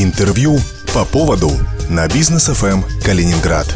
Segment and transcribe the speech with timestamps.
[0.00, 0.60] Интервью
[0.94, 1.50] по поводу
[1.90, 3.66] на бизнес ФМ Калининград.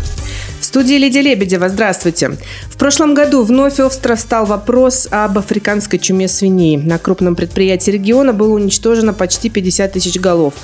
[0.61, 1.69] В студии Лидия Лебедева.
[1.69, 2.39] Здравствуйте.
[2.71, 6.77] В прошлом году вновь остро встал вопрос об африканской чуме свиней.
[6.77, 10.55] На крупном предприятии региона было уничтожено почти 50 тысяч голов.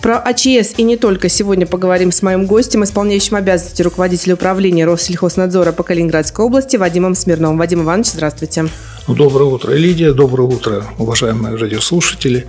[0.00, 5.72] Про АЧС и не только сегодня поговорим с моим гостем, исполняющим обязанности руководителя управления Россельхознадзора
[5.72, 7.58] по Калининградской области Вадимом Смирновым.
[7.58, 8.66] Вадим Иванович, здравствуйте.
[9.08, 10.12] Доброе утро, Лидия.
[10.12, 12.46] Доброе утро, уважаемые радиослушатели.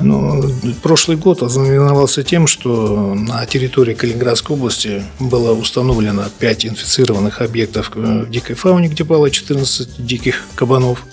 [0.00, 0.42] Ну,
[0.82, 8.28] прошлый год ознаменовался тем, что на территории Калининградской области было установлено 5 инфицированных объектов в
[8.28, 11.04] дикой фауне, где было 14 диких кабанов,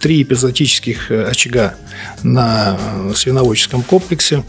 [0.00, 1.76] 3 эпизодических очага
[2.24, 2.76] на
[3.14, 4.42] свиноводческом комплексе,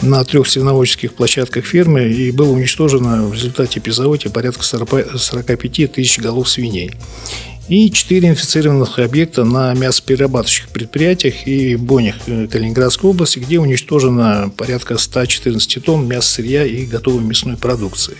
[0.00, 6.20] на трех свиноводческих площадках фермы и было уничтожено в результате эпизоотии порядка 40, 45 тысяч
[6.20, 6.92] голов свиней.
[7.68, 15.84] И четыре инфицированных объекта на мясоперерабатывающих предприятиях и бонях Калининградской области, где уничтожено порядка 114
[15.84, 18.16] тонн мяса сырья и готовой мясной продукции.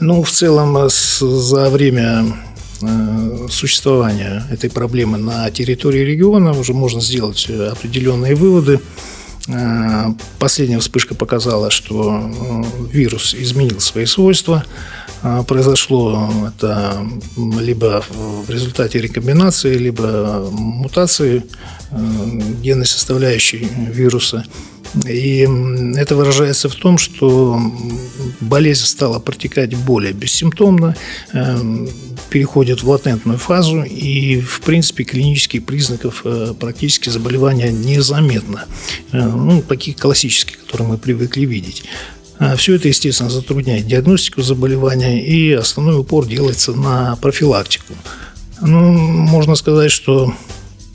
[0.00, 2.36] Ну, в целом, за время
[2.82, 8.80] э, существования этой проблемы на территории региона уже можно сделать определенные выводы.
[9.48, 12.62] Э, последняя вспышка показала, что э,
[12.92, 14.64] вирус изменил свои свойства.
[15.22, 17.06] Э, произошло это
[17.60, 21.44] либо в результате рекомбинации, либо мутации
[22.62, 24.44] генной составляющей вируса.
[25.06, 25.48] И
[25.96, 27.60] это выражается в том, что
[28.40, 30.96] болезнь стала протекать более бессимптомно,
[32.32, 38.64] переходит в латентную фазу, и, в принципе, клинических признаков э, практически заболевания незаметно.
[39.12, 41.84] Э, ну, такие классические, которые мы привыкли видеть.
[42.38, 47.92] А Все это, естественно, затрудняет диагностику заболевания, и основной упор делается на профилактику.
[48.62, 50.32] Ну, можно сказать, что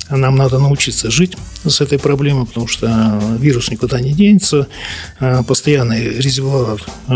[0.10, 4.68] нам надо научиться жить с этой проблемой, потому что вирус никуда не денется.
[5.48, 7.14] Постоянный резервуар э,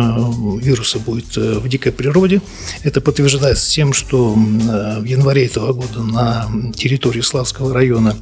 [0.61, 2.41] вируса будет э, в дикой природе.
[2.83, 8.17] Это подтверждается тем, что э, в январе этого года на территории Славского района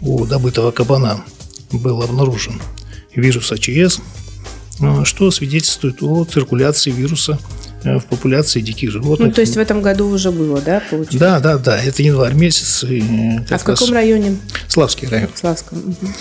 [0.00, 1.24] у добытого кабана
[1.72, 2.60] был обнаружен
[3.14, 4.00] вирус АЧС,
[5.04, 9.28] что свидетельствует о циркуляции вируса Э, в популяции диких животных.
[9.28, 11.18] Ну, то есть в этом году уже было, да, получается?
[11.18, 11.82] Да, да, да.
[11.82, 12.84] Это январь месяц.
[12.84, 13.02] И
[13.50, 14.36] а в каком районе?
[14.68, 15.30] Славский район.
[15.34, 15.78] Славском.
[15.78, 16.12] Угу.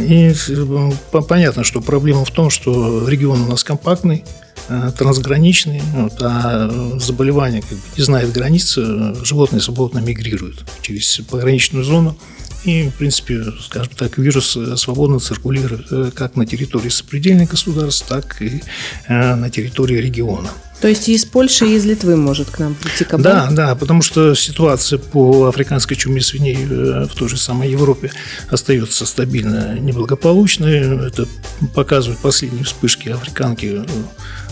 [0.00, 0.92] И э,
[1.28, 4.24] понятно, что проблема в том, что регион у нас компактный,
[4.68, 11.84] э, трансграничный, вот, а заболевание как бы не знает границ, животные свободно мигрируют через пограничную
[11.84, 12.16] зону.
[12.64, 18.62] И, в принципе, скажем так, вирус свободно циркулирует как на территории сопредельных государств, так и
[19.08, 20.50] на территории региона.
[20.84, 23.22] То есть из Польши и из Литвы может к нам прийти кабан?
[23.22, 28.12] Да, да, потому что ситуация по африканской чуме свиней э, в той же самой Европе
[28.50, 31.06] остается стабильно неблагополучной.
[31.08, 31.26] Это
[31.74, 33.82] показывают последние вспышки африканки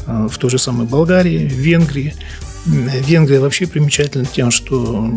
[0.06, 2.14] э, в той же самой Болгарии, Венгрии.
[2.64, 5.12] Венгрия вообще примечательна тем, что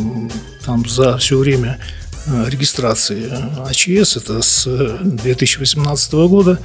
[0.66, 3.30] там за все время э, регистрации
[3.70, 4.66] АЧС, это с
[5.02, 6.60] 2018 года,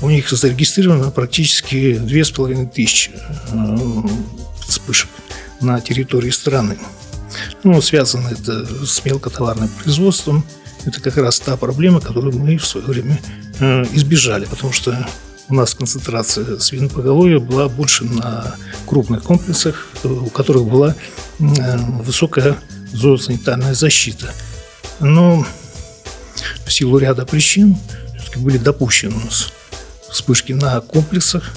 [0.00, 3.10] у них зарегистрировано практически 2500
[3.52, 3.78] э,
[4.66, 5.08] вспышек
[5.60, 6.78] на территории страны.
[7.62, 10.44] Ну, связано это с мелкотоварным производством.
[10.84, 13.18] Это как раз та проблема, которую мы в свое время
[13.60, 15.08] э, избежали, потому что
[15.48, 20.94] у нас концентрация свинопоголовья была больше на крупных комплексах, у которых была
[21.38, 22.56] э, высокая
[22.92, 24.32] зоосанитарная защита.
[25.00, 25.46] Но
[26.66, 27.76] в силу ряда причин
[28.36, 29.52] были допущены у нас
[30.10, 31.52] вспышки на комплексах.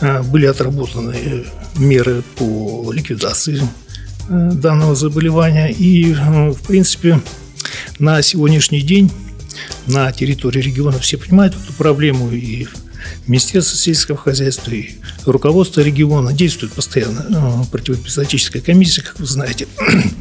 [0.00, 1.44] А, были отработаны э,
[1.76, 3.60] меры по ликвидации
[4.28, 5.68] э, данного заболевания.
[5.68, 7.20] И, э, в принципе,
[7.98, 9.10] на сегодняшний день
[9.86, 12.66] на территории региона все понимают эту проблему, и
[13.26, 14.90] Министерство сельского хозяйства и
[15.24, 19.66] руководство региона действует постоянно противоэпизодическая комиссия, как вы знаете.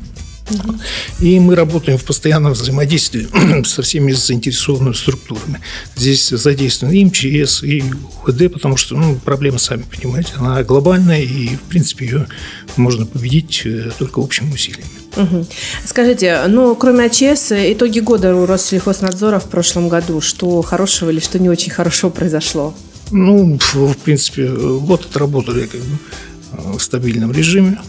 [1.19, 3.27] И мы работаем в постоянном взаимодействии
[3.65, 5.59] со всеми заинтересованными структурами.
[5.95, 7.83] Здесь задействован и МЧС, и
[8.23, 12.27] УХД, потому что ну, проблема, сами понимаете, она глобальная, и, в принципе, ее
[12.77, 14.87] можно победить э, только общим усилием.
[15.17, 15.45] Угу.
[15.85, 21.39] Скажите, ну, кроме АЧС, итоги года у Россельхознадзора в прошлом году, что хорошего или что
[21.39, 22.73] не очень хорошо произошло?
[23.11, 25.97] Ну, в принципе, год отработали как бы
[26.77, 27.79] в стабильном режиме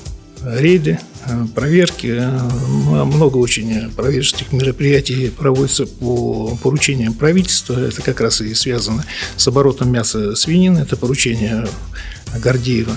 [0.45, 2.15] рейды, э, проверки.
[2.19, 7.79] Э, много очень проверочных мероприятий проводится по поручениям правительства.
[7.79, 9.05] Это как раз и связано
[9.37, 10.81] с оборотом мяса свинины.
[10.81, 11.67] Это поручение
[12.43, 12.97] Гордеева.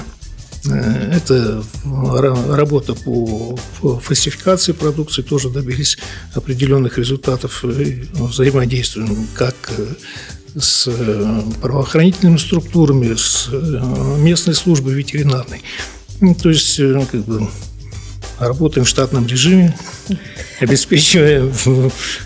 [0.69, 3.57] Э, это работа по
[4.01, 5.97] фальсификации продукции, тоже добились
[6.33, 7.63] определенных результатов.
[7.63, 9.55] Взаимодействуем как
[10.55, 10.87] с
[11.61, 13.49] правоохранительными структурами, с
[14.19, 15.63] местной службой ветеринарной.
[16.21, 17.47] Ну, то есть, как бы,
[18.39, 19.75] работаем в штатном режиме,
[20.59, 21.51] обеспечивая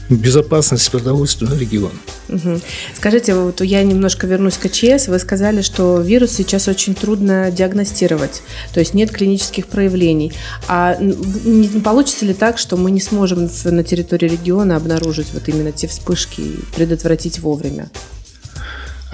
[0.09, 1.93] безопасность продовольственного региона.
[2.29, 2.59] Угу.
[2.95, 5.07] Скажите, вот я немножко вернусь к ЧС.
[5.07, 8.41] Вы сказали, что вирус сейчас очень трудно диагностировать,
[8.73, 10.33] то есть нет клинических проявлений.
[10.67, 15.71] А не получится ли так, что мы не сможем на территории региона обнаружить вот именно
[15.71, 17.89] те вспышки и предотвратить вовремя?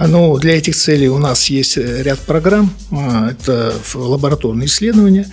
[0.00, 2.72] Ну, для этих целей у нас есть ряд программ.
[2.90, 5.30] А, это лабораторные исследования.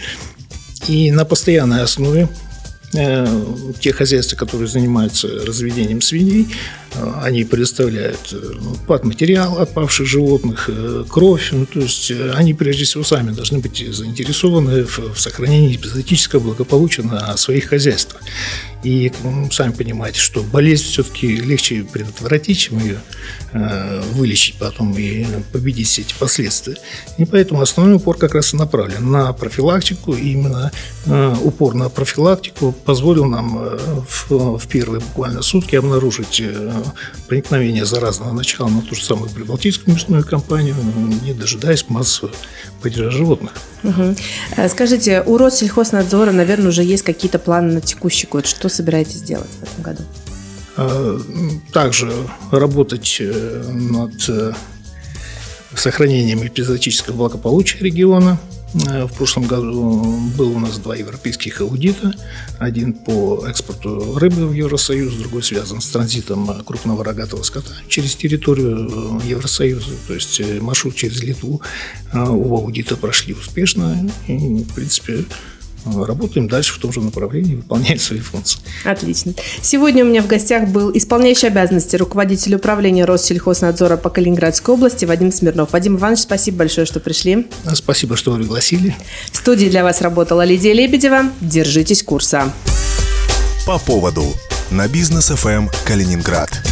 [0.87, 2.50] И на постоянной основе Э,
[2.91, 6.47] те хозяйства, которые занимаются разведением свиней,
[6.93, 10.69] э, они предоставляют э, материал отпавших животных,
[11.09, 11.49] кровь.
[11.51, 17.37] Ну, то есть они прежде всего сами должны быть заинтересованы в, сохранении эпизодического благополучия на
[17.37, 18.21] своих хозяйствах.
[18.83, 22.99] И ну, сами понимаете, что болезнь все-таки легче предотвратить, чем ее
[23.53, 26.77] э, вылечить потом и победить все эти последствия.
[27.17, 30.13] И поэтому основной упор как раз и направлен на профилактику.
[30.13, 30.71] Именно
[31.05, 36.71] э, упор на профилактику позволил нам э, в, в первые буквально сутки обнаружить э,
[37.27, 40.75] проникновение заразного начала на ту же самую прибалтийскую мясную компанию,
[41.23, 42.33] не дожидаясь массового
[42.81, 43.53] падежа животных.
[43.83, 44.15] Угу.
[44.69, 48.45] Скажите, у Россельхознадзора, наверное, уже есть какие-то планы на текущий год.
[48.45, 50.03] Что собираетесь делать в этом году?
[51.73, 52.11] Также
[52.51, 54.13] работать над
[55.75, 58.39] сохранением эпизодического благополучия региона–
[58.73, 62.13] в прошлом году было у нас два европейских аудита.
[62.59, 69.19] Один по экспорту рыбы в Евросоюз, другой связан с транзитом крупного рогатого скота через территорию
[69.23, 69.91] э, Евросоюза.
[70.07, 71.61] То есть э, маршрут через Литву.
[72.13, 74.09] Оба аудита прошли успешно.
[74.27, 75.25] И, в принципе,
[75.85, 78.59] работаем дальше в том же направлении, выполняем свои функции.
[78.83, 79.33] Отлично.
[79.61, 85.31] Сегодня у меня в гостях был исполняющий обязанности руководитель управления Россельхознадзора по Калининградской области Вадим
[85.31, 85.73] Смирнов.
[85.73, 87.47] Вадим Иванович, спасибо большое, что пришли.
[87.73, 88.95] Спасибо, что вы пригласили.
[89.31, 91.23] В студии для вас работала Лидия Лебедева.
[91.41, 92.51] Держитесь курса.
[93.65, 94.25] По поводу
[94.71, 96.70] на бизнес ФМ Калининград.